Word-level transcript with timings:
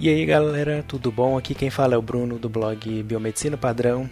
E 0.00 0.08
aí 0.08 0.24
galera, 0.24 0.84
tudo 0.86 1.10
bom? 1.10 1.36
Aqui 1.36 1.56
quem 1.56 1.70
fala 1.70 1.96
é 1.96 1.98
o 1.98 2.02
Bruno 2.02 2.38
do 2.38 2.48
blog 2.48 3.02
Biomedicina 3.02 3.56
Padrão, 3.56 4.08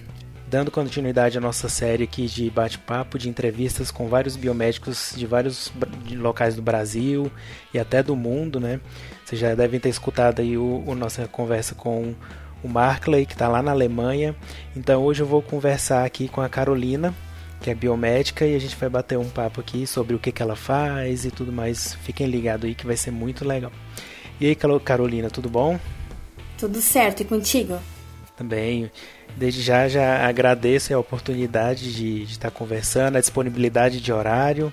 dando 0.49 0.69
continuidade 0.69 1.39
à 1.39 1.41
nossa 1.41 1.69
série 1.69 2.03
aqui 2.03 2.27
de 2.27 2.51
bate-papo, 2.51 3.17
de 3.17 3.29
entrevistas 3.29 3.93
com 3.93 4.09
vários 4.09 4.35
biomédicos 4.35 5.15
de 5.17 5.25
vários 5.27 5.73
locais 6.11 6.57
do 6.57 6.63
Brasil 6.63 7.31
e 7.73 7.79
até 7.79 8.03
do 8.03 8.17
mundo, 8.17 8.59
né? 8.59 8.81
Vocês 9.25 9.41
já 9.41 9.55
devem 9.55 9.79
ter 9.79 9.89
escutado 9.89 10.41
aí 10.41 10.59
o, 10.59 10.83
o 10.85 10.93
nossa 10.97 11.29
conversa 11.29 11.73
com 11.77 12.17
o 12.65 12.69
Markley, 12.69 13.25
que 13.25 13.35
está 13.35 13.47
lá 13.47 13.63
na 13.63 13.71
Alemanha. 13.71 14.35
Então 14.75 15.05
hoje 15.05 15.23
eu 15.23 15.27
vou 15.27 15.41
conversar 15.41 16.05
aqui 16.05 16.27
com 16.27 16.41
a 16.41 16.49
Carolina, 16.49 17.15
que 17.61 17.71
é 17.71 17.77
biomédica, 17.77 18.45
e 18.45 18.57
a 18.57 18.59
gente 18.59 18.75
vai 18.75 18.89
bater 18.89 19.19
um 19.19 19.29
papo 19.29 19.61
aqui 19.61 19.87
sobre 19.87 20.17
o 20.17 20.19
que, 20.19 20.33
que 20.33 20.43
ela 20.43 20.57
faz 20.57 21.25
e 21.25 21.31
tudo 21.31 21.53
mais. 21.53 21.95
Fiquem 22.03 22.27
ligados 22.27 22.67
aí 22.67 22.75
que 22.75 22.85
vai 22.85 22.97
ser 22.97 23.13
muito 23.13 23.47
legal. 23.47 23.71
E 24.41 24.47
aí, 24.47 24.57
Carolina, 24.85 25.31
tudo 25.31 25.49
bom? 25.49 25.79
Tudo 26.59 26.81
certo, 26.81 27.23
e 27.23 27.25
contigo? 27.25 27.79
Também. 28.37 28.91
Desde 29.37 29.63
já 29.63 29.89
já 29.89 30.27
agradeço 30.27 30.95
a 30.95 30.99
oportunidade 30.99 31.93
de, 31.93 32.25
de 32.25 32.33
estar 32.33 32.51
conversando, 32.51 33.17
a 33.17 33.21
disponibilidade 33.21 34.01
de 34.01 34.13
horário 34.13 34.73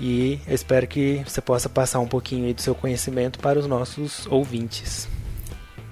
e 0.00 0.40
eu 0.46 0.54
espero 0.54 0.86
que 0.86 1.22
você 1.26 1.42
possa 1.42 1.68
passar 1.68 2.00
um 2.00 2.06
pouquinho 2.06 2.52
do 2.54 2.60
seu 2.62 2.74
conhecimento 2.74 3.38
para 3.38 3.58
os 3.58 3.66
nossos 3.66 4.26
ouvintes. 4.26 5.06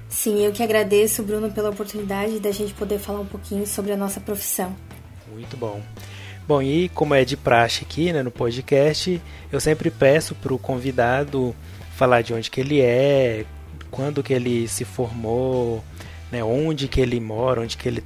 Sim, 0.09 0.43
eu 0.43 0.51
que 0.51 0.63
agradeço, 0.63 1.23
Bruno, 1.23 1.51
pela 1.51 1.69
oportunidade 1.69 2.41
da 2.41 2.51
gente 2.51 2.73
poder 2.73 2.99
falar 2.99 3.21
um 3.21 3.27
pouquinho 3.27 3.67
sobre 3.67 3.93
a 3.93 3.97
nossa 3.97 4.19
profissão. 4.19 4.75
Muito 5.31 5.57
bom. 5.59 5.83
Bom, 6.47 6.63
e 6.63 6.89
como 6.89 7.15
é 7.15 7.23
de 7.27 7.37
praxe 7.37 7.85
aqui 7.85 8.11
né, 8.11 8.23
no 8.23 8.31
podcast, 8.31 9.21
eu 9.53 9.61
sempre 9.61 9.91
peço 9.91 10.35
para 10.35 10.55
o 10.55 10.59
convidado 10.59 11.55
falar 11.99 12.23
de 12.23 12.33
onde 12.33 12.49
que 12.49 12.61
ele 12.61 12.81
é, 12.81 13.45
quando 13.91 14.23
que 14.23 14.33
ele 14.33 14.69
se 14.69 14.85
formou, 14.85 15.83
né, 16.31 16.45
onde 16.45 16.87
que 16.87 17.01
ele 17.01 17.19
mora, 17.19 17.61
onde 17.61 17.77
que 17.77 17.89
ele 17.89 18.05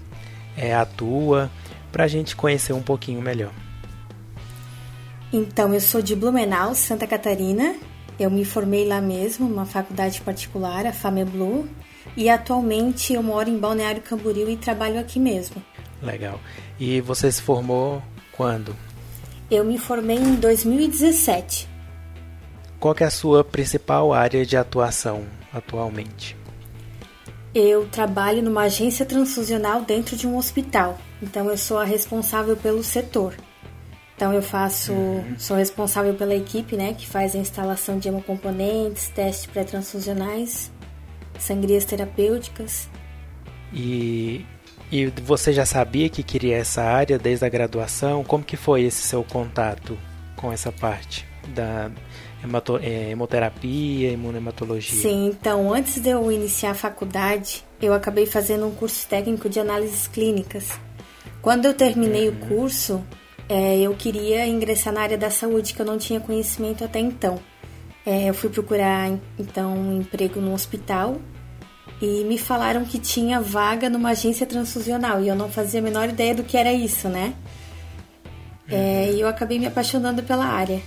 é, 0.56 0.74
atua, 0.74 1.50
para 1.92 2.04
a 2.04 2.08
gente 2.08 2.34
conhecer 2.34 2.72
um 2.72 2.80
pouquinho 2.80 3.20
melhor. 3.20 3.52
Então, 5.30 5.74
eu 5.74 5.80
sou 5.80 6.00
de 6.00 6.16
Blumenau, 6.16 6.74
Santa 6.74 7.06
Catarina. 7.06 7.76
Eu 8.18 8.30
me 8.30 8.46
formei 8.46 8.86
lá 8.86 8.98
mesmo, 8.98 9.46
numa 9.46 9.66
faculdade 9.66 10.22
particular, 10.22 10.86
a 10.86 10.92
FAMEBLU, 10.92 11.68
e 12.16 12.30
atualmente 12.30 13.12
eu 13.12 13.22
moro 13.22 13.50
em 13.50 13.58
Balneário 13.58 14.00
Camboriú 14.00 14.48
e 14.48 14.56
trabalho 14.56 14.98
aqui 14.98 15.20
mesmo. 15.20 15.62
Legal. 16.02 16.40
E 16.80 17.00
você 17.02 17.30
se 17.30 17.42
formou 17.42 18.02
quando? 18.32 18.74
Eu 19.50 19.64
me 19.64 19.76
formei 19.76 20.16
em 20.16 20.34
2017. 20.36 21.71
Qual 22.82 22.96
é 22.98 23.04
a 23.04 23.10
sua 23.10 23.44
principal 23.44 24.12
área 24.12 24.44
de 24.44 24.56
atuação 24.56 25.24
atualmente? 25.52 26.36
Eu 27.54 27.86
trabalho 27.86 28.42
numa 28.42 28.62
agência 28.62 29.06
transfusional 29.06 29.82
dentro 29.82 30.16
de 30.16 30.26
um 30.26 30.36
hospital, 30.36 30.98
então 31.22 31.48
eu 31.48 31.56
sou 31.56 31.78
a 31.78 31.84
responsável 31.84 32.56
pelo 32.56 32.82
setor. 32.82 33.36
Então 34.16 34.32
eu 34.32 34.42
faço, 34.42 34.92
uhum. 34.92 35.36
sou 35.38 35.56
responsável 35.56 36.14
pela 36.14 36.34
equipe, 36.34 36.76
né, 36.76 36.92
que 36.92 37.06
faz 37.06 37.36
a 37.36 37.38
instalação 37.38 38.00
de 38.00 38.08
hemocomponentes, 38.08 39.06
testes 39.10 39.46
pré-transfusionais, 39.46 40.72
sangrias 41.38 41.84
terapêuticas. 41.84 42.90
E, 43.72 44.44
e 44.90 45.06
você 45.06 45.52
já 45.52 45.64
sabia 45.64 46.08
que 46.08 46.24
queria 46.24 46.56
essa 46.56 46.82
área 46.82 47.16
desde 47.16 47.44
a 47.44 47.48
graduação? 47.48 48.24
Como 48.24 48.42
que 48.42 48.56
foi 48.56 48.82
esse 48.82 49.02
seu 49.02 49.22
contato 49.22 49.96
com 50.34 50.50
essa 50.50 50.72
parte 50.72 51.30
da 51.48 51.90
é, 52.80 53.10
hemoterapia, 53.10 54.10
imunohematologia? 54.12 55.00
Sim, 55.00 55.26
então 55.26 55.72
antes 55.72 56.00
de 56.00 56.08
eu 56.08 56.30
iniciar 56.30 56.72
a 56.72 56.74
faculdade, 56.74 57.64
eu 57.80 57.92
acabei 57.92 58.26
fazendo 58.26 58.66
um 58.66 58.74
curso 58.74 59.06
técnico 59.08 59.48
de 59.48 59.60
análises 59.60 60.06
clínicas. 60.06 60.70
Quando 61.40 61.66
eu 61.66 61.74
terminei 61.74 62.28
uhum. 62.28 62.34
o 62.34 62.48
curso, 62.48 63.04
é, 63.48 63.78
eu 63.78 63.94
queria 63.94 64.46
ingressar 64.46 64.92
na 64.92 65.02
área 65.02 65.18
da 65.18 65.30
saúde, 65.30 65.74
que 65.74 65.80
eu 65.80 65.86
não 65.86 65.98
tinha 65.98 66.20
conhecimento 66.20 66.84
até 66.84 66.98
então. 66.98 67.38
É, 68.04 68.30
eu 68.30 68.34
fui 68.34 68.50
procurar 68.50 69.10
então 69.38 69.74
um 69.74 70.00
emprego 70.00 70.40
no 70.40 70.52
hospital 70.52 71.20
e 72.00 72.24
me 72.24 72.36
falaram 72.36 72.84
que 72.84 72.98
tinha 72.98 73.40
vaga 73.40 73.88
numa 73.88 74.10
agência 74.10 74.44
transfusional 74.44 75.22
e 75.22 75.28
eu 75.28 75.36
não 75.36 75.48
fazia 75.48 75.78
a 75.78 75.82
menor 75.82 76.08
ideia 76.08 76.34
do 76.34 76.42
que 76.42 76.56
era 76.56 76.72
isso, 76.72 77.08
né? 77.08 77.34
É, 78.68 78.74
uhum. 79.08 79.16
e 79.16 79.20
eu 79.20 79.28
acabei 79.28 79.58
me 79.58 79.66
apaixonando 79.66 80.22
pela 80.22 80.46
área. 80.46 80.80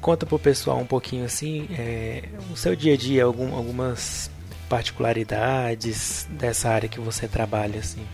Conta 0.00 0.24
pro 0.24 0.38
pessoal 0.38 0.78
um 0.78 0.86
pouquinho 0.86 1.24
assim, 1.24 1.66
é, 1.76 2.24
o 2.52 2.56
seu 2.56 2.76
dia 2.76 2.94
a 2.94 2.96
dia, 2.96 3.24
algum, 3.24 3.54
algumas 3.54 4.30
particularidades 4.68 6.28
dessa 6.30 6.68
área 6.68 6.88
que 6.88 7.00
você 7.00 7.26
trabalha 7.26 7.80
assim. 7.80 8.06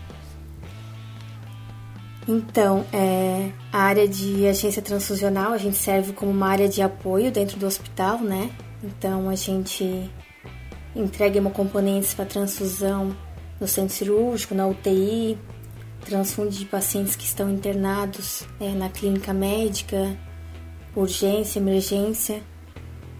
Então, 2.27 2.83
é, 2.91 3.51
a 3.71 3.83
área 3.83 4.07
de 4.07 4.47
agência 4.47 4.81
transfusional, 4.81 5.51
a 5.51 5.59
gente 5.59 5.77
serve 5.77 6.11
como 6.13 6.31
uma 6.31 6.47
área 6.47 6.67
de 6.67 6.81
apoio 6.81 7.31
dentro 7.31 7.57
do 7.57 7.67
hospital, 7.67 8.19
né? 8.19 8.49
Então, 8.83 9.29
a 9.29 9.35
gente 9.35 10.09
entrega 10.95 11.37
hemocomponentes 11.37 12.15
para 12.15 12.25
transfusão 12.25 13.15
no 13.59 13.67
centro 13.67 13.93
cirúrgico, 13.93 14.55
na 14.55 14.65
UTI, 14.65 15.37
transfunde 16.03 16.65
pacientes 16.65 17.15
que 17.15 17.25
estão 17.25 17.49
internados 17.49 18.43
é, 18.59 18.69
na 18.69 18.89
clínica 18.89 19.31
médica, 19.31 20.17
urgência, 20.95 21.59
emergência. 21.59 22.41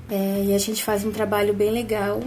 É, 0.09 0.43
e 0.45 0.53
a 0.53 0.57
gente 0.57 0.83
faz 0.83 1.03
um 1.03 1.11
trabalho 1.11 1.53
bem 1.53 1.71
legal, 1.71 2.19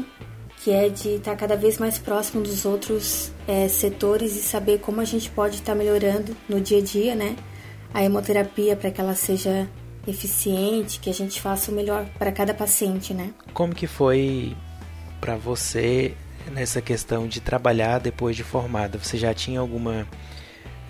que 0.63 0.71
é 0.71 0.89
de 0.89 1.11
estar 1.11 1.37
cada 1.37 1.57
vez 1.57 1.79
mais 1.79 1.99
próximo 1.99 2.43
dos 2.43 2.65
outros 2.65 3.31
é, 3.47 3.69
setores 3.69 4.37
e 4.37 4.43
saber 4.43 4.81
como 4.81 5.01
a 5.01 5.05
gente 5.05 5.31
pode 5.31 5.57
estar 5.57 5.75
melhorando 5.75 6.37
no 6.49 6.61
dia 6.61 6.79
a 6.79 6.83
dia, 6.83 7.15
né? 7.15 7.37
A 7.95 8.03
hemoterapia 8.03 8.77
para 8.77 8.91
que 8.91 9.01
ela 9.01 9.15
seja 9.15 9.69
eficiente, 10.07 10.99
que 11.01 11.09
a 11.09 11.15
gente 11.15 11.41
faça 11.41 11.71
o 11.71 11.75
melhor 11.75 12.07
para 12.19 12.33
cada 12.33 12.53
paciente, 12.53 13.15
né? 13.15 13.31
Como 13.53 13.75
que 13.75 13.87
foi 13.87 14.57
para 15.21 15.37
você 15.37 16.15
nessa 16.51 16.81
questão 16.81 17.27
de 17.27 17.41
trabalhar 17.41 17.99
depois 17.99 18.37
de 18.37 18.43
formada? 18.43 18.99
Você 18.99 19.17
já 19.17 19.33
tinha 19.33 19.61
alguma 19.61 20.07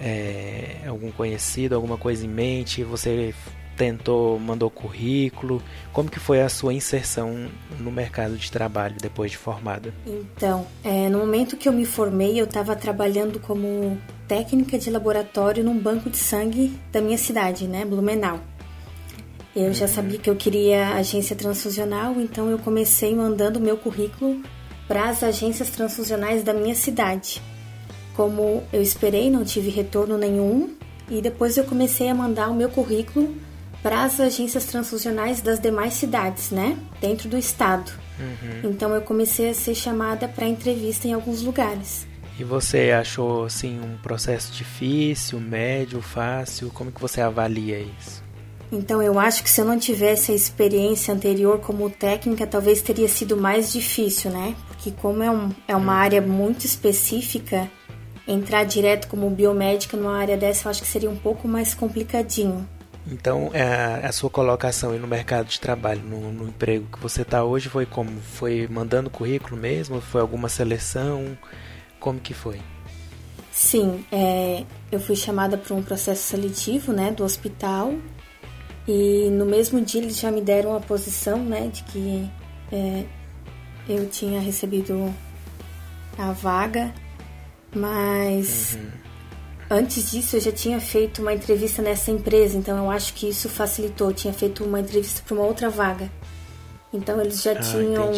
é, 0.00 0.82
algum 0.86 1.10
conhecido, 1.10 1.74
alguma 1.74 1.96
coisa 1.96 2.24
em 2.24 2.28
mente? 2.28 2.82
Você 2.84 3.34
tentou, 3.78 4.38
mandou 4.40 4.68
currículo? 4.68 5.62
Como 5.92 6.10
que 6.10 6.18
foi 6.18 6.42
a 6.42 6.48
sua 6.48 6.74
inserção 6.74 7.48
no 7.78 7.92
mercado 7.92 8.36
de 8.36 8.50
trabalho 8.50 8.96
depois 9.00 9.30
de 9.30 9.38
formada? 9.38 9.94
Então, 10.04 10.66
é, 10.82 11.08
no 11.08 11.18
momento 11.20 11.56
que 11.56 11.68
eu 11.68 11.72
me 11.72 11.86
formei, 11.86 12.38
eu 12.38 12.44
estava 12.44 12.74
trabalhando 12.74 13.38
como 13.38 13.96
técnica 14.26 14.78
de 14.78 14.90
laboratório 14.90 15.62
num 15.62 15.78
banco 15.78 16.10
de 16.10 16.18
sangue 16.18 16.78
da 16.92 17.00
minha 17.00 17.16
cidade, 17.16 17.68
né, 17.68 17.84
Blumenau. 17.84 18.40
Eu 19.54 19.72
já 19.72 19.86
uhum. 19.86 19.92
sabia 19.92 20.18
que 20.18 20.28
eu 20.28 20.36
queria 20.36 20.94
agência 20.94 21.34
transfusional, 21.34 22.14
então 22.20 22.50
eu 22.50 22.58
comecei 22.58 23.14
mandando 23.14 23.60
meu 23.60 23.76
currículo 23.76 24.42
para 24.86 25.08
as 25.08 25.22
agências 25.22 25.70
transfusionais 25.70 26.42
da 26.42 26.52
minha 26.52 26.74
cidade. 26.74 27.40
Como 28.14 28.62
eu 28.72 28.82
esperei, 28.82 29.30
não 29.30 29.44
tive 29.44 29.70
retorno 29.70 30.18
nenhum, 30.18 30.74
e 31.08 31.22
depois 31.22 31.56
eu 31.56 31.64
comecei 31.64 32.08
a 32.08 32.14
mandar 32.14 32.50
o 32.50 32.54
meu 32.54 32.68
currículo 32.68 33.34
para 33.82 34.04
as 34.04 34.18
agências 34.20 34.64
transfusionais 34.64 35.40
das 35.40 35.60
demais 35.60 35.94
cidades, 35.94 36.50
né? 36.50 36.76
Dentro 37.00 37.28
do 37.28 37.38
estado. 37.38 37.92
Uhum. 38.18 38.70
Então 38.70 38.94
eu 38.94 39.02
comecei 39.02 39.50
a 39.50 39.54
ser 39.54 39.74
chamada 39.74 40.26
para 40.26 40.46
entrevista 40.46 41.06
em 41.06 41.12
alguns 41.12 41.42
lugares. 41.42 42.06
E 42.38 42.44
você 42.44 42.92
achou 42.92 43.44
assim 43.44 43.80
um 43.80 43.96
processo 43.98 44.52
difícil, 44.52 45.40
médio, 45.40 46.00
fácil? 46.00 46.70
Como 46.72 46.92
que 46.92 47.00
você 47.00 47.20
avalia 47.20 47.80
isso? 47.80 48.22
Então 48.70 49.02
eu 49.02 49.18
acho 49.18 49.42
que 49.42 49.50
se 49.50 49.60
eu 49.60 49.64
não 49.64 49.78
tivesse 49.78 50.30
a 50.30 50.34
experiência 50.34 51.12
anterior 51.12 51.58
como 51.58 51.88
técnica, 51.88 52.46
talvez 52.46 52.82
teria 52.82 53.08
sido 53.08 53.36
mais 53.36 53.72
difícil, 53.72 54.30
né? 54.30 54.54
Porque 54.68 54.92
como 54.92 55.22
é, 55.22 55.30
um, 55.30 55.50
é 55.66 55.74
uma 55.74 55.94
uhum. 55.94 55.98
área 55.98 56.20
muito 56.20 56.66
específica, 56.66 57.68
entrar 58.26 58.64
direto 58.64 59.08
como 59.08 59.28
biomédica 59.30 59.96
numa 59.96 60.16
área 60.16 60.36
dessa 60.36 60.66
eu 60.66 60.70
acho 60.70 60.82
que 60.82 60.88
seria 60.88 61.10
um 61.10 61.16
pouco 61.16 61.48
mais 61.48 61.74
complicadinho. 61.74 62.68
Então, 63.10 63.50
é, 63.54 64.06
a 64.06 64.12
sua 64.12 64.28
colocação 64.28 64.96
no 64.98 65.06
mercado 65.06 65.46
de 65.46 65.58
trabalho, 65.58 66.02
no, 66.02 66.32
no 66.32 66.48
emprego 66.48 66.86
que 66.92 67.00
você 67.00 67.22
está 67.22 67.42
hoje, 67.42 67.68
foi 67.68 67.86
como? 67.86 68.10
Foi 68.20 68.68
mandando 68.70 69.08
currículo 69.08 69.56
mesmo? 69.56 70.00
Foi 70.00 70.20
alguma 70.20 70.48
seleção? 70.48 71.36
Como 71.98 72.20
que 72.20 72.34
foi? 72.34 72.60
Sim, 73.50 74.04
é, 74.12 74.64
eu 74.92 75.00
fui 75.00 75.16
chamada 75.16 75.56
para 75.56 75.74
um 75.74 75.82
processo 75.82 76.22
seletivo, 76.22 76.92
né, 76.92 77.10
do 77.10 77.24
hospital. 77.24 77.94
E 78.86 79.28
no 79.30 79.44
mesmo 79.44 79.80
dia 79.80 80.00
eles 80.00 80.18
já 80.18 80.30
me 80.30 80.40
deram 80.40 80.76
a 80.76 80.80
posição, 80.80 81.38
né, 81.38 81.68
de 81.68 81.82
que 81.84 82.30
é, 82.70 83.04
eu 83.88 84.08
tinha 84.08 84.40
recebido 84.40 85.12
a 86.16 86.32
vaga, 86.32 86.92
mas 87.74 88.74
uhum 88.74 89.07
Antes 89.70 90.10
disso, 90.10 90.36
eu 90.36 90.40
já 90.40 90.52
tinha 90.52 90.80
feito 90.80 91.20
uma 91.20 91.32
entrevista 91.32 91.82
nessa 91.82 92.10
empresa, 92.10 92.56
então 92.56 92.76
eu 92.78 92.90
acho 92.90 93.12
que 93.12 93.28
isso 93.28 93.48
facilitou. 93.48 94.08
Eu 94.08 94.14
tinha 94.14 94.32
feito 94.32 94.64
uma 94.64 94.80
entrevista 94.80 95.22
para 95.26 95.34
uma 95.34 95.44
outra 95.44 95.68
vaga. 95.68 96.10
Então 96.92 97.20
eles 97.20 97.42
já 97.42 97.52
ah, 97.52 97.60
tinham 97.60 98.10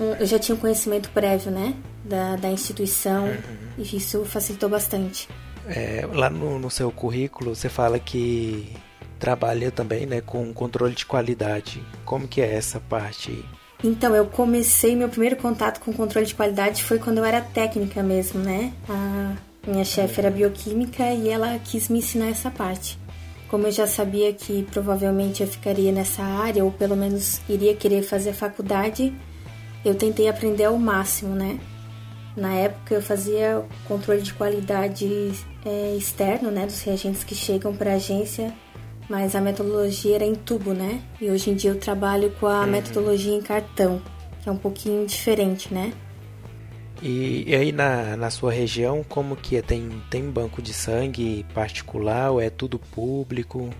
um, 0.00 0.26
já 0.26 0.38
tinham 0.38 0.58
conhecimento 0.58 1.08
prévio, 1.10 1.50
né? 1.50 1.74
Da, 2.04 2.36
da 2.36 2.50
instituição 2.50 3.24
uhum. 3.24 3.36
e 3.78 3.96
isso 3.96 4.24
facilitou 4.24 4.68
bastante. 4.68 5.28
É, 5.68 6.08
lá 6.12 6.30
no, 6.30 6.58
no 6.58 6.70
seu 6.70 6.90
currículo 6.90 7.54
você 7.54 7.68
fala 7.68 7.98
que 7.98 8.72
trabalha 9.18 9.70
também 9.70 10.06
né, 10.06 10.20
com 10.20 10.52
controle 10.52 10.94
de 10.94 11.06
qualidade. 11.06 11.82
Como 12.04 12.28
que 12.28 12.40
é 12.40 12.54
essa 12.54 12.80
parte? 12.80 13.44
Então, 13.82 14.14
eu 14.14 14.26
comecei, 14.26 14.96
meu 14.96 15.08
primeiro 15.08 15.36
contato 15.36 15.80
com 15.80 15.92
controle 15.92 16.26
de 16.26 16.34
qualidade 16.34 16.82
foi 16.82 16.98
quando 16.98 17.18
eu 17.18 17.24
era 17.24 17.40
técnica 17.40 18.02
mesmo, 18.02 18.40
né? 18.40 18.72
A 18.88 19.34
minha 19.66 19.84
chefe 19.84 20.20
era 20.20 20.30
bioquímica 20.30 21.12
e 21.12 21.28
ela 21.28 21.58
quis 21.58 21.88
me 21.88 21.98
ensinar 21.98 22.28
essa 22.28 22.50
parte. 22.50 22.98
Como 23.48 23.66
eu 23.66 23.72
já 23.72 23.86
sabia 23.86 24.32
que 24.32 24.64
provavelmente 24.70 25.42
eu 25.42 25.48
ficaria 25.48 25.92
nessa 25.92 26.22
área, 26.22 26.64
ou 26.64 26.72
pelo 26.72 26.96
menos 26.96 27.40
iria 27.48 27.74
querer 27.74 28.02
fazer 28.02 28.32
faculdade, 28.32 29.14
eu 29.84 29.94
tentei 29.94 30.28
aprender 30.28 30.64
ao 30.64 30.76
máximo, 30.76 31.34
né? 31.34 31.58
Na 32.36 32.54
época 32.54 32.94
eu 32.94 33.02
fazia 33.02 33.64
controle 33.86 34.20
de 34.20 34.34
qualidade 34.34 35.32
é, 35.64 35.94
externo, 35.96 36.50
né, 36.50 36.66
dos 36.66 36.82
reagentes 36.82 37.24
que 37.24 37.34
chegam 37.34 37.74
para 37.74 37.92
a 37.92 37.94
agência 37.94 38.52
mas 39.08 39.34
a 39.34 39.40
metodologia 39.40 40.16
era 40.16 40.24
em 40.24 40.34
tubo, 40.34 40.72
né? 40.72 41.00
E 41.20 41.30
hoje 41.30 41.50
em 41.50 41.54
dia 41.54 41.70
eu 41.70 41.78
trabalho 41.78 42.30
com 42.40 42.46
a 42.46 42.60
uhum. 42.60 42.66
metodologia 42.66 43.34
em 43.34 43.40
cartão, 43.40 44.02
que 44.42 44.48
é 44.48 44.52
um 44.52 44.56
pouquinho 44.56 45.06
diferente, 45.06 45.72
né? 45.72 45.92
E, 47.02 47.44
e, 47.46 47.54
aí 47.54 47.72
na, 47.72 48.16
na 48.16 48.30
sua 48.30 48.52
região, 48.52 49.04
como 49.08 49.36
que 49.36 49.56
é? 49.56 49.62
Tem, 49.62 49.90
tem 50.10 50.30
banco 50.30 50.62
de 50.62 50.72
sangue 50.72 51.44
particular 51.54 52.30
ou 52.30 52.40
é 52.40 52.50
tudo 52.50 52.78
público? 52.78 53.70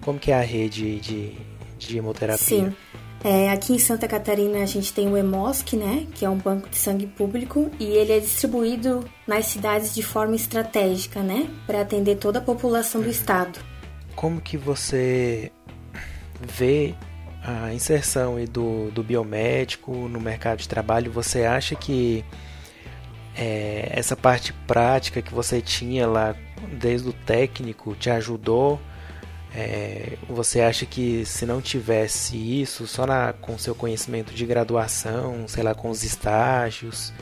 Como 0.00 0.18
que 0.18 0.30
é 0.30 0.34
a 0.34 0.42
rede 0.42 1.00
de, 1.00 1.32
de 1.78 1.98
hemoterapia? 1.98 2.38
Sim. 2.38 2.74
É, 3.22 3.50
aqui 3.50 3.72
em 3.72 3.78
Santa 3.78 4.06
Catarina 4.06 4.62
a 4.62 4.66
gente 4.66 4.92
tem 4.92 5.08
o 5.08 5.16
EMOSC, 5.16 5.76
né, 5.76 6.06
que 6.14 6.26
é 6.26 6.28
um 6.28 6.36
banco 6.36 6.68
de 6.68 6.76
sangue 6.76 7.06
público, 7.06 7.70
e 7.80 7.84
ele 7.84 8.12
é 8.12 8.20
distribuído 8.20 9.02
nas 9.26 9.46
cidades 9.46 9.94
de 9.94 10.02
forma 10.02 10.36
estratégica, 10.36 11.22
né, 11.22 11.48
para 11.66 11.80
atender 11.80 12.16
toda 12.16 12.38
a 12.38 12.42
população 12.42 13.00
do 13.00 13.08
estado 13.08 13.58
como 14.14 14.40
que 14.40 14.56
você 14.56 15.52
vê 16.40 16.94
a 17.42 17.74
inserção 17.74 18.42
do, 18.46 18.90
do 18.90 19.02
biomédico 19.02 19.92
no 20.08 20.20
mercado 20.20 20.60
de 20.60 20.68
trabalho? 20.68 21.12
Você 21.12 21.44
acha 21.44 21.74
que 21.74 22.24
é, 23.36 23.90
essa 23.92 24.16
parte 24.16 24.52
prática 24.66 25.20
que 25.20 25.34
você 25.34 25.60
tinha 25.60 26.06
lá 26.06 26.34
desde 26.78 27.08
o 27.08 27.12
técnico 27.12 27.94
te 27.94 28.10
ajudou? 28.10 28.80
É, 29.56 30.16
você 30.28 30.60
acha 30.60 30.84
que 30.84 31.24
se 31.24 31.46
não 31.46 31.60
tivesse 31.60 32.36
isso, 32.36 32.86
só 32.86 33.06
na, 33.06 33.32
com 33.32 33.56
seu 33.56 33.74
conhecimento 33.74 34.34
de 34.34 34.44
graduação, 34.44 35.46
sei 35.46 35.62
lá, 35.62 35.74
com 35.74 35.90
os 35.90 36.02
estágios, 36.02 37.12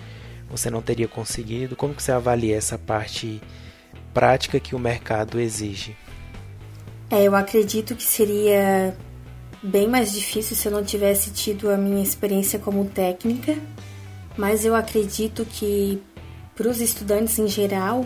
você 0.50 0.70
não 0.70 0.80
teria 0.80 1.08
conseguido? 1.08 1.76
Como 1.76 1.94
que 1.94 2.02
você 2.02 2.12
avalia 2.12 2.56
essa 2.56 2.78
parte 2.78 3.40
prática 4.14 4.58
que 4.58 4.74
o 4.74 4.78
mercado 4.78 5.38
exige? 5.38 5.96
É, 7.10 7.24
eu 7.24 7.34
acredito 7.34 7.94
que 7.94 8.02
seria 8.02 8.96
bem 9.62 9.86
mais 9.86 10.12
difícil 10.12 10.56
se 10.56 10.66
eu 10.66 10.72
não 10.72 10.82
tivesse 10.82 11.30
tido 11.30 11.70
a 11.70 11.76
minha 11.76 12.02
experiência 12.02 12.58
como 12.58 12.86
técnica, 12.86 13.56
mas 14.36 14.64
eu 14.64 14.74
acredito 14.74 15.44
que 15.44 16.00
para 16.54 16.68
os 16.68 16.80
estudantes 16.80 17.38
em 17.38 17.48
geral 17.48 18.04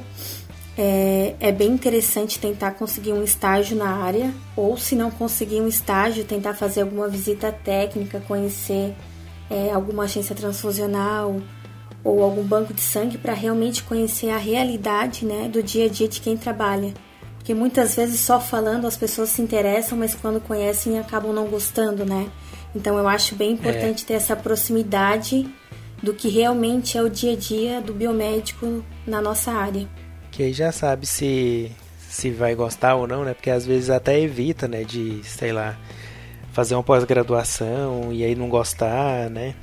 é, 0.78 1.34
é, 1.40 1.52
bem 1.52 1.70
interessante 1.70 2.38
tentar 2.38 2.72
conseguir 2.72 3.12
um 3.12 3.22
estágio 3.22 3.76
na 3.76 3.88
área, 3.88 4.32
ou 4.54 4.76
se 4.76 4.94
não 4.94 5.10
conseguir 5.10 5.60
um 5.60 5.68
estágio, 5.68 6.24
tentar 6.24 6.54
fazer 6.54 6.82
alguma 6.82 7.08
visita 7.08 7.50
técnica, 7.50 8.22
conhecer 8.26 8.94
é, 9.50 9.70
alguma 9.72 10.04
agência 10.04 10.34
transfusional 10.34 11.40
ou 12.04 12.22
algum 12.22 12.42
banco 12.42 12.74
de 12.74 12.82
sangue 12.82 13.18
para 13.18 13.32
realmente 13.32 13.82
conhecer 13.82 14.30
a 14.30 14.36
realidade 14.36 15.24
né, 15.24 15.48
do 15.48 15.62
dia 15.62 15.86
a 15.86 15.88
dia 15.88 16.06
de 16.06 16.20
quem 16.20 16.36
trabalha 16.36 16.92
que 17.46 17.54
muitas 17.54 17.94
vezes 17.94 18.18
só 18.18 18.40
falando 18.40 18.88
as 18.88 18.96
pessoas 18.96 19.28
se 19.28 19.40
interessam, 19.40 19.96
mas 19.96 20.16
quando 20.16 20.40
conhecem 20.40 20.98
acabam 20.98 21.32
não 21.32 21.46
gostando, 21.46 22.04
né? 22.04 22.28
Então 22.74 22.98
eu 22.98 23.06
acho 23.06 23.36
bem 23.36 23.52
importante 23.52 24.02
é. 24.02 24.06
ter 24.08 24.14
essa 24.14 24.34
proximidade 24.34 25.48
do 26.02 26.12
que 26.12 26.28
realmente 26.28 26.96
é 26.96 27.02
o 27.02 27.08
dia 27.08 27.32
a 27.32 27.36
dia 27.36 27.80
do 27.80 27.92
biomédico 27.92 28.84
na 29.06 29.20
nossa 29.20 29.52
área. 29.52 29.88
Que 30.30 30.44
aí 30.44 30.52
já 30.52 30.70
sabe 30.72 31.06
se 31.06 31.70
se 32.08 32.30
vai 32.30 32.54
gostar 32.54 32.94
ou 32.94 33.06
não, 33.06 33.24
né? 33.24 33.34
Porque 33.34 33.50
às 33.50 33.66
vezes 33.66 33.90
até 33.90 34.18
evita, 34.18 34.66
né, 34.66 34.84
de, 34.84 35.20
sei 35.22 35.52
lá, 35.52 35.76
fazer 36.52 36.74
uma 36.74 36.82
pós-graduação 36.82 38.10
e 38.10 38.24
aí 38.24 38.34
não 38.34 38.48
gostar, 38.48 39.28
né? 39.28 39.54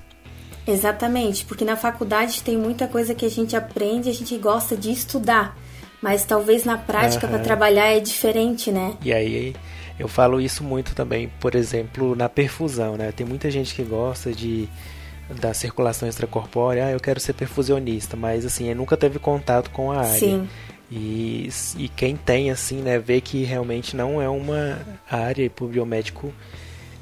Exatamente, 0.68 1.46
porque 1.46 1.66
na 1.66 1.76
faculdade 1.76 2.44
tem 2.44 2.56
muita 2.56 2.88
coisa 2.88 3.16
que 3.16 3.26
a 3.26 3.30
gente 3.30 3.56
aprende, 3.56 4.08
a 4.08 4.14
gente 4.14 4.38
gosta 4.38 4.78
de 4.78 4.92
estudar 4.92 5.58
mas 6.04 6.26
talvez 6.26 6.66
na 6.66 6.78
prática 6.78 7.26
para 7.26 7.40
trabalhar 7.40 7.86
é 7.86 8.02
diferente, 8.02 8.70
né? 8.74 8.98
E 9.02 9.14
aí 9.14 9.56
eu 9.98 10.10
falo 10.10 10.42
isso 10.42 10.62
muito 10.62 10.94
também, 10.94 11.32
por 11.40 11.56
exemplo, 11.56 12.14
na 12.14 12.28
perfusão, 12.28 12.98
né? 12.98 13.14
Tem 13.14 13.26
muita 13.26 13.50
gente 13.50 13.74
que 13.74 13.84
gosta 13.84 14.34
de 14.34 14.68
da 15.30 15.54
circulação 15.54 16.08
extracorpórea, 16.08 16.88
ah, 16.88 16.92
eu 16.92 17.00
quero 17.00 17.20
ser 17.20 17.34
perfusionista, 17.34 18.16
mas 18.16 18.46
assim, 18.46 18.74
nunca 18.74 18.98
teve 18.98 19.20
contato 19.20 19.70
com 19.70 19.92
a 19.92 20.02
área. 20.02 20.20
Sim. 20.20 20.50
E, 20.92 21.50
e 21.78 21.90
quem 21.90 22.16
tem, 22.16 22.52
assim, 22.52 22.82
né, 22.82 23.00
vê 23.00 23.20
que 23.20 23.44
realmente 23.44 23.96
não 23.96 24.22
é 24.22 24.30
uma 24.30 24.80
área 25.10 25.50
para 25.50 25.66
o 25.66 25.68
biomédico 25.68 26.32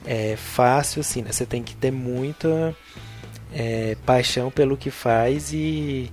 é 0.06 0.35
fácil, 0.35 1.01
assim, 1.01 1.21
né? 1.21 1.31
Você 1.31 1.45
tem 1.45 1.62
que 1.62 1.75
ter 1.75 1.91
muita 1.91 2.75
é, 3.53 3.95
paixão 4.06 4.50
pelo 4.50 4.77
que 4.77 4.89
faz 4.89 5.51
e 5.53 6.12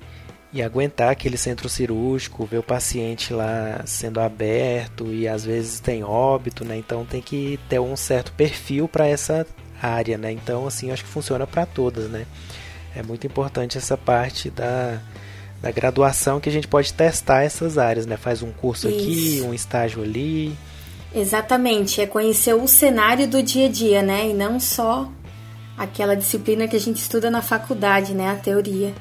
e 0.52 0.62
aguentar 0.62 1.10
aquele 1.10 1.36
centro 1.36 1.68
cirúrgico, 1.68 2.46
ver 2.46 2.58
o 2.58 2.62
paciente 2.62 3.34
lá 3.34 3.82
sendo 3.84 4.18
aberto 4.18 5.12
e 5.12 5.28
às 5.28 5.44
vezes 5.44 5.78
tem 5.78 6.02
óbito, 6.02 6.64
né? 6.64 6.76
Então 6.76 7.04
tem 7.04 7.20
que 7.20 7.58
ter 7.68 7.78
um 7.78 7.94
certo 7.96 8.32
perfil 8.32 8.88
para 8.88 9.06
essa 9.06 9.46
área, 9.80 10.18
né? 10.18 10.32
Então 10.32 10.66
assim, 10.66 10.90
acho 10.90 11.04
que 11.04 11.10
funciona 11.10 11.46
para 11.46 11.66
todas, 11.66 12.08
né? 12.08 12.26
É 12.94 13.02
muito 13.02 13.26
importante 13.26 13.78
essa 13.78 13.96
parte 13.96 14.50
da, 14.50 15.00
da 15.60 15.70
graduação 15.70 16.40
que 16.40 16.48
a 16.48 16.52
gente 16.52 16.66
pode 16.66 16.92
testar 16.92 17.42
essas 17.42 17.78
áreas, 17.78 18.06
né? 18.06 18.16
Faz 18.16 18.42
um 18.42 18.50
curso 18.52 18.88
Isso. 18.88 18.98
aqui, 18.98 19.42
um 19.44 19.54
estágio 19.54 20.02
ali. 20.02 20.56
Exatamente, 21.14 22.00
é 22.00 22.06
conhecer 22.06 22.54
o 22.54 22.68
cenário 22.68 23.26
do 23.26 23.42
dia 23.42 23.66
a 23.66 23.68
dia, 23.70 24.02
né? 24.02 24.28
E 24.28 24.34
não 24.34 24.60
só 24.60 25.10
aquela 25.76 26.14
disciplina 26.14 26.66
que 26.66 26.76
a 26.76 26.80
gente 26.80 26.96
estuda 26.96 27.30
na 27.30 27.40
faculdade, 27.40 28.12
né? 28.14 28.30
A 28.30 28.36
teoria. 28.36 28.92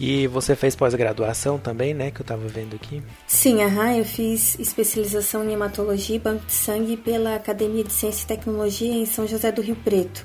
E 0.00 0.26
você 0.28 0.54
fez 0.54 0.76
pós-graduação 0.76 1.58
também, 1.58 1.92
né? 1.92 2.10
Que 2.10 2.20
eu 2.20 2.24
estava 2.24 2.46
vendo 2.46 2.76
aqui. 2.76 3.02
Sim, 3.26 3.62
aham, 3.62 3.96
eu 3.96 4.04
fiz 4.04 4.58
especialização 4.58 5.44
em 5.44 5.52
hematologia 5.52 6.16
e 6.16 6.18
banco 6.18 6.46
de 6.46 6.52
sangue 6.52 6.96
pela 6.96 7.34
Academia 7.34 7.82
de 7.82 7.92
Ciência 7.92 8.24
e 8.24 8.26
Tecnologia 8.28 8.92
em 8.92 9.06
São 9.06 9.26
José 9.26 9.50
do 9.50 9.60
Rio 9.60 9.76
Preto. 9.76 10.24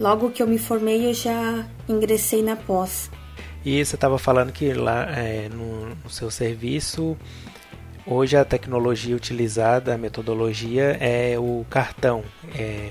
Logo 0.00 0.30
que 0.30 0.42
eu 0.42 0.46
me 0.46 0.58
formei, 0.58 1.06
eu 1.08 1.14
já 1.14 1.64
ingressei 1.88 2.42
na 2.42 2.56
pós. 2.56 3.08
E 3.64 3.82
você 3.84 3.94
estava 3.94 4.18
falando 4.18 4.52
que 4.52 4.72
lá 4.72 5.06
é, 5.16 5.48
no, 5.48 5.94
no 5.94 6.10
seu 6.10 6.30
serviço, 6.30 7.16
hoje 8.04 8.36
a 8.36 8.44
tecnologia 8.44 9.14
utilizada, 9.14 9.94
a 9.94 9.98
metodologia 9.98 10.98
é 11.00 11.38
o 11.38 11.64
cartão. 11.70 12.24
É, 12.54 12.90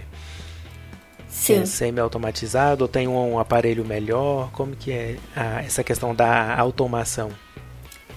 Sim. 1.34 1.62
é 1.62 1.66
semi-automatizado 1.66 2.84
ou 2.84 2.88
tem 2.88 3.08
um 3.08 3.40
aparelho 3.40 3.84
melhor? 3.84 4.52
Como 4.52 4.76
que 4.76 4.92
é 4.92 5.18
a, 5.36 5.64
essa 5.64 5.84
questão 5.84 6.14
da 6.14 6.58
automação? 6.58 7.32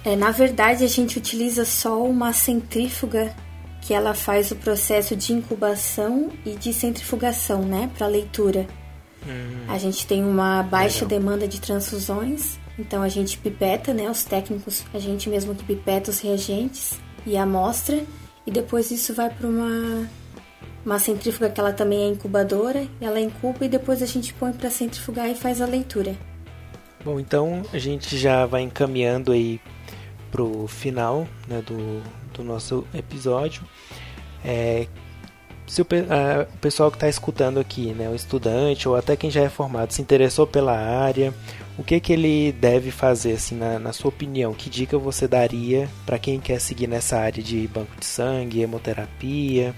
É, 0.05 0.15
na 0.15 0.31
verdade, 0.31 0.85
a 0.85 0.87
gente 0.87 1.19
utiliza 1.19 1.65
só 1.65 2.01
uma 2.05 2.33
centrífuga 2.33 3.35
que 3.81 3.95
ela 3.95 4.15
faz 4.15 4.51
o 4.51 4.57
processo 4.57 5.17
de 5.17 5.33
incubação 5.33 6.31
e 6.45 6.55
de 6.55 6.73
centrifugação, 6.73 7.63
né, 7.63 7.91
para 7.97 8.07
leitura. 8.07 8.67
Hum, 9.27 9.65
a 9.69 9.79
gente 9.79 10.07
tem 10.07 10.25
uma 10.25 10.63
baixa 10.63 11.05
legal. 11.05 11.21
demanda 11.21 11.49
de 11.49 11.61
transfusões, 11.61 12.59
então 12.79 13.03
a 13.03 13.09
gente 13.09 13.39
pipeta, 13.39 13.95
né, 13.95 14.11
os 14.11 14.25
técnicos, 14.25 14.85
a 14.93 14.99
gente 14.99 15.29
mesmo 15.29 15.55
que 15.55 15.65
pipeta 15.65 16.11
os 16.11 16.21
reagentes 16.21 16.99
e 17.25 17.37
a 17.37 17.43
amostra, 17.43 18.05
e 18.47 18.51
depois 18.51 18.91
isso 18.91 19.15
vai 19.15 19.31
para 19.31 19.47
uma 19.49 20.09
uma 20.87 21.01
centrífuga 21.01 21.51
que 21.51 21.59
ela 21.59 21.73
também 21.73 22.05
é 22.05 22.07
incubadora, 22.07 22.87
ela 23.01 23.21
incuba 23.21 23.65
e 23.65 23.69
depois 23.69 24.01
a 24.01 24.07
gente 24.07 24.33
põe 24.33 24.53
para 24.53 24.71
centrifugar 24.71 25.29
e 25.29 25.35
faz 25.35 25.61
a 25.61 25.67
leitura. 25.67 26.15
Bom, 27.05 27.19
então 27.19 27.63
a 27.73 27.79
gente 27.79 28.17
já 28.17 28.47
vai 28.47 28.63
encaminhando 28.63 29.33
aí 29.33 29.61
pro 30.31 30.69
final 30.69 31.27
né, 31.49 31.61
do, 31.61 32.01
do 32.33 32.45
nosso 32.45 32.87
episódio. 32.95 33.63
É, 34.45 34.87
se 35.67 35.83
o, 35.83 35.87
a, 36.09 36.43
o 36.55 36.59
pessoal 36.59 36.89
que 36.91 36.97
está 36.97 37.09
escutando 37.09 37.59
aqui, 37.59 37.93
né, 37.93 38.09
o 38.09 38.15
estudante 38.15 38.89
ou 38.89 38.95
até 38.95 39.17
quem 39.17 39.29
já 39.29 39.43
é 39.43 39.49
formado, 39.49 39.93
se 39.93 40.01
interessou 40.01 40.47
pela 40.47 40.79
área, 40.79 41.35
o 41.77 41.83
que 41.83 41.99
que 41.99 42.13
ele 42.13 42.53
deve 42.53 42.93
fazer, 42.93 43.33
assim, 43.33 43.57
na, 43.57 43.81
na 43.81 43.93
sua 43.93 44.09
opinião? 44.11 44.55
Que 44.55 44.71
dica 44.71 44.97
você 44.97 45.27
daria 45.27 45.89
para 46.05 46.19
quem 46.19 46.39
quer 46.39 46.61
seguir 46.61 46.87
nessa 46.87 47.19
área 47.19 47.43
de 47.43 47.67
banco 47.67 47.99
de 47.99 48.07
sangue, 48.07 48.63
hemoterapia? 48.63 49.75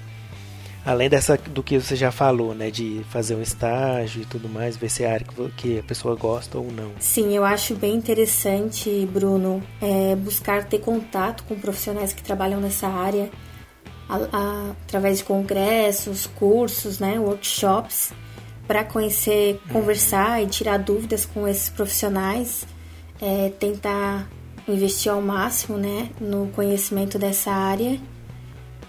Além 0.88 1.10
dessa 1.10 1.36
do 1.36 1.62
que 1.62 1.78
você 1.78 1.94
já 1.94 2.10
falou, 2.10 2.54
né, 2.54 2.70
de 2.70 3.04
fazer 3.10 3.34
um 3.34 3.42
estágio 3.42 4.22
e 4.22 4.24
tudo 4.24 4.48
mais, 4.48 4.74
ver 4.74 4.88
se 4.88 5.04
é 5.04 5.12
área 5.12 5.26
que 5.54 5.80
a 5.80 5.82
pessoa 5.82 6.16
gosta 6.16 6.56
ou 6.56 6.72
não. 6.72 6.92
Sim, 6.98 7.36
eu 7.36 7.44
acho 7.44 7.74
bem 7.74 7.94
interessante, 7.94 9.06
Bruno, 9.12 9.62
é, 9.82 10.16
buscar 10.16 10.64
ter 10.64 10.78
contato 10.78 11.44
com 11.44 11.56
profissionais 11.56 12.14
que 12.14 12.22
trabalham 12.22 12.58
nessa 12.58 12.88
área, 12.88 13.28
a, 14.08 14.16
a, 14.32 14.70
através 14.86 15.18
de 15.18 15.24
congressos, 15.24 16.26
cursos, 16.26 16.98
né, 16.98 17.18
workshops, 17.18 18.14
para 18.66 18.82
conhecer, 18.82 19.60
conversar 19.70 20.42
e 20.42 20.46
tirar 20.46 20.78
dúvidas 20.78 21.26
com 21.26 21.46
esses 21.46 21.68
profissionais, 21.68 22.66
é, 23.20 23.52
tentar 23.60 24.26
investir 24.66 25.12
ao 25.12 25.20
máximo, 25.20 25.76
né, 25.76 26.08
no 26.18 26.46
conhecimento 26.48 27.18
dessa 27.18 27.50
área 27.50 28.00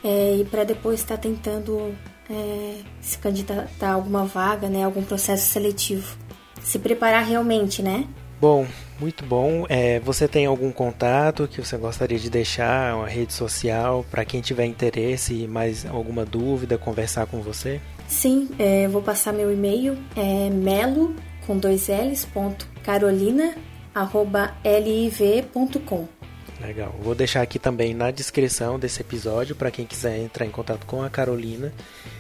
é, 0.04 0.38
e 0.38 0.46
para 0.46 0.64
depois 0.64 1.00
estar 1.00 1.16
tá 1.16 1.22
tentando 1.22 1.94
é, 2.30 2.76
se 3.02 3.18
candidatar 3.18 3.90
a 3.90 3.94
alguma 3.94 4.26
vaga, 4.26 4.70
né, 4.70 4.84
algum 4.84 5.04
processo 5.04 5.48
seletivo. 5.48 6.18
Se 6.62 6.78
preparar 6.78 7.24
realmente, 7.26 7.82
né? 7.82 8.06
Bom, 8.40 8.66
muito 9.00 9.26
bom. 9.26 9.66
É, 9.68 10.00
você 10.00 10.28
tem 10.28 10.46
algum 10.46 10.72
contato 10.72 11.48
que 11.48 11.60
você 11.60 11.76
gostaria 11.78 12.18
de 12.18 12.30
deixar, 12.30 12.96
uma 12.96 13.08
rede 13.08 13.34
social, 13.34 14.06
para 14.10 14.24
quem 14.24 14.40
tiver 14.40 14.66
interesse 14.66 15.34
e 15.34 15.48
mais 15.48 15.86
alguma 15.86 16.26
dúvida, 16.26 16.78
conversar 16.78 17.26
com 17.26 17.42
você? 17.42 17.82
Sim, 18.08 18.50
é, 18.58 18.88
vou 18.88 19.02
passar 19.02 19.34
meu 19.34 19.52
e-mail, 19.52 19.98
é 20.16 20.50
melo, 20.50 21.16
com 21.46 21.58
dois 21.58 21.90
L's, 21.90 22.26
ponto, 22.26 22.68
carolina, 22.84 23.56
arroba 23.94 24.56
liv.com. 24.64 26.19
Legal. 26.62 26.94
Vou 27.02 27.16
deixar 27.16 27.42
aqui 27.42 27.58
também 27.58 27.94
na 27.94 28.12
descrição 28.12 28.78
desse 28.78 29.02
episódio 29.02 29.56
para 29.56 29.72
quem 29.72 29.86
quiser 29.86 30.18
entrar 30.18 30.46
em 30.46 30.52
contato 30.52 30.86
com 30.86 31.02
a 31.02 31.10
Carolina, 31.10 31.74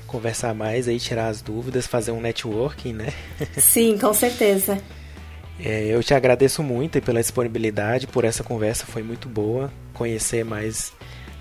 conversar 0.08 0.53
mais 0.53 0.88
aí, 0.88 1.00
tirar 1.00 1.27
as 1.27 1.41
dúvidas, 1.41 1.86
fazer 1.86 2.12
um 2.12 2.22
networking, 2.22 2.93
né? 2.93 3.13
Sim, 3.58 3.98
com 3.98 4.13
certeza. 4.13 4.81
É, 5.60 5.88
eu 5.88 6.01
te 6.01 6.13
agradeço 6.13 6.63
muito 6.63 7.01
pela 7.01 7.19
disponibilidade, 7.19 8.08
por 8.08 8.24
essa 8.24 8.43
conversa, 8.43 8.86
foi 8.86 9.03
muito 9.03 9.27
boa. 9.27 9.72
Conhecer 9.93 10.46
mais 10.46 10.93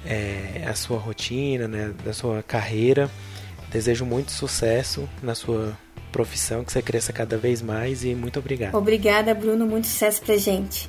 é, 0.04 0.64
a 0.66 0.74
sua 0.74 0.98
rotina, 0.98 1.68
né, 1.68 1.94
da 2.04 2.12
sua 2.12 2.42
carreira. 2.42 3.08
Desejo 3.70 4.04
muito 4.04 4.32
sucesso 4.32 5.08
na 5.22 5.34
sua 5.34 5.76
profissão, 6.10 6.64
que 6.64 6.72
você 6.72 6.82
cresça 6.82 7.12
cada 7.12 7.36
vez 7.36 7.62
mais 7.62 8.02
e 8.02 8.14
muito 8.14 8.38
obrigado. 8.38 8.74
Obrigada, 8.74 9.32
Bruno. 9.34 9.66
Muito 9.66 9.86
sucesso 9.86 10.20
pra 10.22 10.36
gente. 10.36 10.88